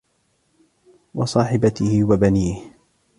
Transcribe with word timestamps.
وَصَاحِبَتِهِ 1.15 2.03
وَبَنِيهِ 2.03 2.71